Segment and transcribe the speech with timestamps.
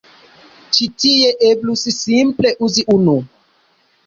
[0.77, 3.15] Ĉi tie eblus simple uzi unu.